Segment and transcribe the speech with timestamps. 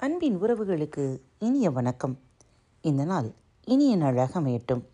[0.00, 2.20] அன்பின் உறவுகளுக்கு இனிய வணக்கம்.
[2.80, 3.32] இந்த நாள்
[3.64, 4.84] இனிய நாளாக அமையட்டும்.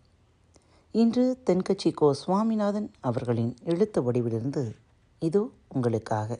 [0.91, 4.75] இன்று தென்கட்சி கோ சுவாமிநாதன் அவர்களின் எழுத்து வடிவிலிருந்து
[5.19, 6.39] இதோ உங்களுக்காக.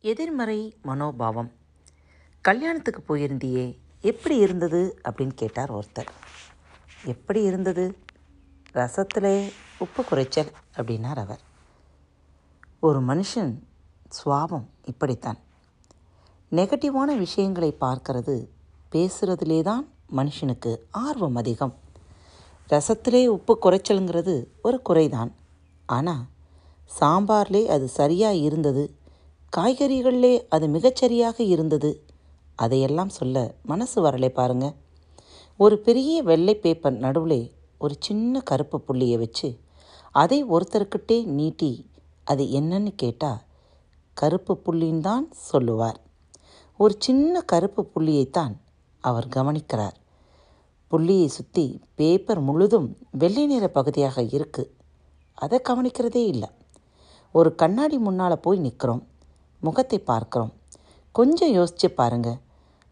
[0.00, 1.52] எதிர்மறை மனோபாவம்.
[2.40, 6.08] கல்யாணத்துக்கு போயிருந்தியே எப்படி இருந்தது அப்படின்னு கேட்டார் ஒருத்தர்.
[7.04, 7.98] எப்படி இருந்தது?
[8.72, 11.40] ரசத்தில் உப்பு குறைச்சல் அப்படின்னார் அவர்.
[12.80, 13.58] ஒரு மனுஷன்
[14.24, 15.36] சுவாபம் இப்படித்தான்.
[16.58, 18.34] நெகட்டிவான விஷயங்களை பார்க்கறது
[18.92, 19.84] பேசுகிறதுலே தான்
[20.18, 21.74] மனுஷனுக்கு ஆர்வம் அதிகம்.
[22.70, 25.30] ரசத்திலே உப்பு குறைச்சலுங்கிறது ஒரு குறைதான்.
[25.96, 26.24] ஆனால்
[26.98, 28.84] சாம்பார்லே அது சரியாக இருந்தது
[29.56, 31.90] காய்கறிகளிலே அது மிகச்சரியாக இருந்தது
[32.64, 33.36] அதையெல்லாம் சொல்ல
[33.72, 34.66] மனசு வரலை பாருங்க.
[35.56, 37.40] ஒரு பெரிய வெள்ளை பேப்பர் நடுவில்
[37.78, 39.48] ஒரு சின்ன கருப்பு புள்ளியை வச்சு
[40.22, 41.72] அதை ஒருத்தருக்கிட்டே நீட்டி
[42.24, 43.42] அது என்னன்னு கேட்டால்
[44.16, 45.98] கருப்பு புள்ளின்னு தான் சொல்லுவார்.
[46.82, 48.54] ஒரு சின்ன கருப்பு புள்ளியைத்தான்
[49.00, 49.96] அவர் கவனிக்கிறார்.
[50.88, 54.76] புள்ளியை சுற்றி பேப்பர் முழுதும் வெள்ளை நிற பகுதியாக இருக்கு.
[55.34, 56.48] அதை கவனிக்கிறதே இல்லை.
[57.32, 59.06] ஒரு கண்ணாடி முன்னால் போய் நிற்கிறோம்
[59.60, 60.52] முகத்தை பார்க்குறோம்.
[61.12, 62.38] கொஞ்சம் யோசித்து பாருங்க.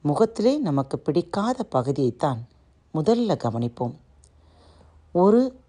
[0.02, 2.38] முகத்திலே நமக்கு பிடிக்காத பகுதியைத்தான்
[2.94, 3.94] முதல்ல கவனிப்போம்.
[5.12, 5.60] ஒரு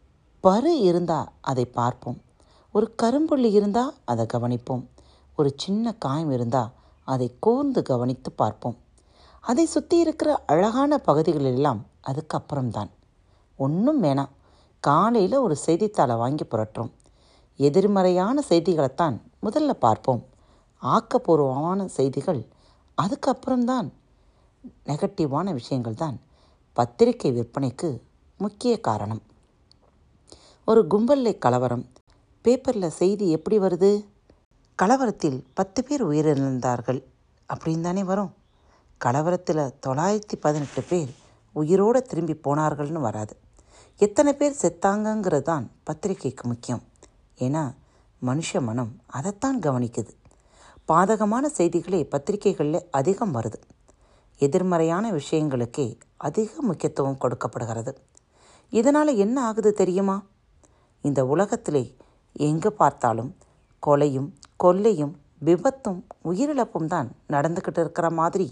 [0.44, 2.22] பரு இருந்தால் அதை பார்ப்போம்.
[2.72, 4.86] ஒரு கரும்புள்ளி இருந்தால் அதை கவனிப்போம்.
[5.36, 6.72] ஒரு சின்ன காயம் இருந்தால்
[7.14, 8.78] அதை கூர்ந்து கவனித்து பார்ப்போம்.
[9.44, 12.92] அதை சுற்றி இருக்கிற அழகான பகுதிகளெல்லாம் அதுக்கப்புறம்தான்
[13.60, 14.34] ஒன்றும் வேணாம்
[14.84, 16.92] காலையில் ஒரு செய்தித்தாளை வாங்கி புரட்டுறோம்.
[17.60, 19.16] எதிர்மறையான செய்திகளைத்தான்
[19.46, 20.22] முதல்ல பார்ப்போம்.
[20.82, 22.42] ஆக்கப்பூர்வமான செய்திகள்
[22.98, 23.90] அதுக்கப்புறம்தான்
[24.86, 26.18] நெகட்டிவான விஷயங்கள் தான்
[26.78, 27.90] பத்திரிகை விற்பனைக்கு
[28.40, 29.22] முக்கிய காரணம்.
[30.68, 31.86] ஒரு கும்பல்லை கலவரம்.
[32.46, 33.92] பேப்பரில் செய்தி எப்படி வருது?
[34.82, 37.04] கலவரத்தில் பத்து பேர் உயிரிழந்தார்கள்.
[37.54, 38.34] அப்படின்னு தானே வரும்.
[39.06, 41.16] கலவரத்தில் தொள்ளாயிரத்தி பதினெட்டு பேர்
[41.54, 43.38] உயிரோடு திரும்பி போனார்கள்னு வராது.
[43.98, 46.84] எத்தனை பேர் செத்தாங்கங்கிறது தான் பத்திரிகைக்கு முக்கியம்.
[47.40, 47.76] ஏன்னா
[48.26, 50.10] மனுஷ மனம் அதைத்தான் கவனிக்குது.
[50.88, 53.62] பாதகமான செய்திகளே பத்திரிகைகளில் அதிகம் வருது.
[54.38, 57.98] எதிர்மறையான விஷயங்களுக்கே அதிக முக்கியத்துவம் கொடுக்கப்படுகிறது.
[58.70, 60.24] இதனால் என்ன ஆகுது தெரியுமா?
[61.02, 61.96] இந்த உலகத்திலே
[62.34, 63.38] எங்கே பார்த்தாலும்
[63.88, 65.14] கொலையும் கொல்லையும்
[65.46, 66.00] விபத்தும்
[66.30, 68.48] உயிரிழப்பும் தான் நடந்துக்கிட்டு இருக்கிற மாதிரி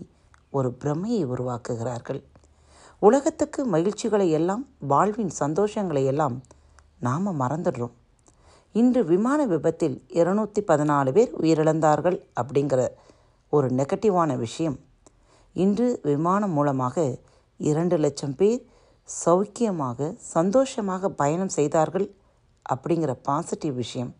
[0.50, 2.22] ஒரு பிரமையை உருவாக்குகிறார்கள்.
[3.02, 6.36] உலகத்துக்கு மகிழ்ச்சிகளை எல்லாம் வாழ்வின் சந்தோஷங்களை எல்லாம்
[7.00, 7.96] நாம் மறந்துடுறோம்.
[8.76, 12.82] இன்று விமான விபத்தில் இருநூற்றி பதினாலு பேர் உயிரிழந்தார்கள் அப்படிங்கிற
[13.54, 14.78] ஒரு நெகட்டிவான விஷயம்.
[15.56, 17.06] இன்று விமானம் மூலமாக
[17.60, 18.62] இரண்டு லட்சம் பேர்
[19.10, 22.08] சௌக்கியமாக சந்தோஷமாக பயணம் செய்தார்கள்
[22.70, 24.12] அப்படிங்கிற பாசிட்டிவ் விஷயம்.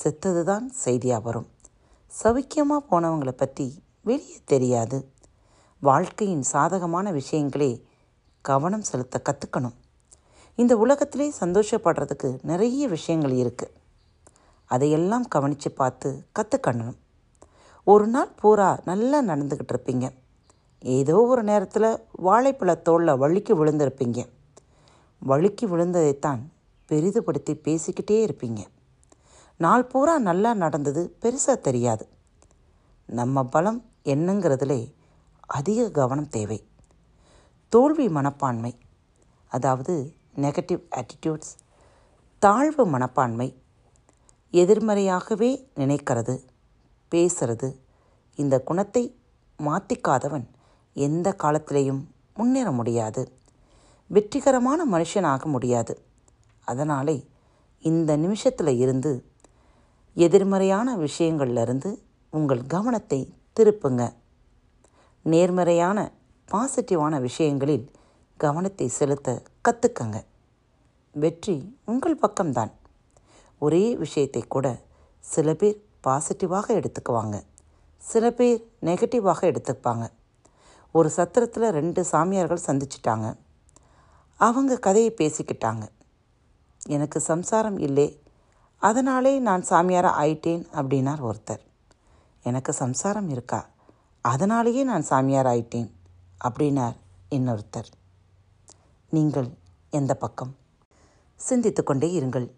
[0.00, 1.48] செத்தது தான் செய்தியாக வரும்.
[2.22, 3.66] சவுக்கியமாக போனவங்களை பற்றி
[4.08, 4.98] வெளியே தெரியாது.
[5.82, 7.70] வாழ்க்கையின் சாதகமான விஷயங்களே
[8.44, 9.76] கவனம் செலுத்த கற்றுக்கணும்
[10.58, 13.74] இந்த உலகத்திலே சந்தோஷப்படுறதுக்கு நிறைய விஷயங்கள் இருக்குது
[14.70, 16.94] அதையெல்லாம் கவனித்து பார்த்து கற்றுக்கணும்
[17.86, 20.06] ஒரு நாள் பூரா நல்லா நடந்துக்கிட்டு இருப்பீங்க.
[20.82, 21.88] ஏதோ ஒரு நேரத்தில்
[22.26, 24.20] வாழைப்பழ தோளில் வழுக்கி விழுந்திருப்பீங்க.
[25.22, 26.40] வழுக்கி விழுந்ததைத்தான்
[26.90, 28.62] பெரிதுபடுத்தி பேசிக்கிட்டே இருப்பீங்க.
[29.64, 32.04] நாள் பூரா நல்லா நடந்தது பெருசாக தெரியாது.
[33.08, 34.80] நம்ம பலம் என்னங்கிறதுலே
[35.58, 36.58] அதிக கவனம் தேவை.
[37.72, 38.72] தோல்வி மனப்பான்மை
[39.52, 39.94] அதாவது
[40.36, 41.52] நெகட்டிவ் ஆட்டிடியூட்ஸ்
[42.42, 43.48] தாழ்வு மனப்பான்மை
[44.52, 46.34] எதிர்மறையாகவே நினைக்கிறது
[47.10, 47.68] பேசுறது
[48.38, 49.04] இந்த குணத்தை
[49.58, 50.46] மாற்றிக்காதவன்
[50.94, 52.02] எந்த காலத்திலேயும்
[52.34, 53.22] முன்னேற முடியாது.
[54.10, 55.94] வெற்றிகரமான மனுஷனாக முடியாது.
[56.64, 57.16] அதனாலே
[57.82, 59.12] இந்த நிமிஷத்தில் இருந்து
[60.14, 61.98] எதிர்மறையான விஷயங்கள்லேருந்து
[62.30, 64.14] உங்கள் கவனத்தை திருப்புங்க.
[65.22, 66.12] நேர்மறையான
[66.50, 67.90] பாசிட்டிவான விஷயங்களில்
[68.36, 70.24] கவனத்தை செலுத்த கற்றுக்கங்க
[71.10, 72.70] வெற்றி உங்கள் பக்கம்தான்.
[73.58, 74.82] ஒரே விஷயத்தை கூட
[75.18, 77.42] சில பேர் பாசிட்டிவாக எடுத்துக்குவாங்க.
[77.96, 80.10] சில பேர் நெகட்டிவாக எடுத்துப்பாங்க.
[80.90, 83.36] ஒரு சத்திரத்தில் ரெண்டு சாமியார்கள் சந்திச்சிட்டாங்க.
[84.36, 85.88] அவங்க கதையை பேசிக்கிட்டாங்க.
[86.86, 88.22] எனக்கு சம்சாரம் இல்லை
[88.88, 91.60] அதனாலே நான் சாமியாராக ஆயிட்டேன் அப்படின்னார் ஒருத்தர்.
[92.42, 93.70] எனக்கு சம்சாரம் இருக்கா?
[94.20, 95.90] அதனாலேயே நான் சாமியார் ஆயிட்டேன்
[96.44, 96.96] அப்படின்னார்
[97.30, 97.90] இன்னொருத்தர்.
[99.10, 99.48] நீங்கள்
[99.90, 100.56] எந்த பக்கம்?
[101.34, 102.50] சிந்தித்து கொண்டே இருங்கள்.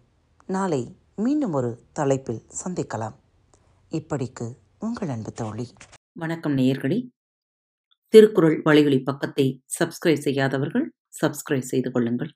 [0.47, 3.15] நாளை மீண்டும் ஒரு தலைப்பில் சந்திக்கலாம்.
[3.89, 5.73] இப்படிக்கு உங்கள் அன்பு தோழி.
[6.11, 7.09] வணக்கம் நேயர்களே.
[8.07, 12.35] திருக்குறள் வழிகளி பக்கத்தை சப்ஸ்கிரைப் செய்யாதவர்கள் சப்ஸ்கிரைப் செய்து கொள்ளுங்கள்.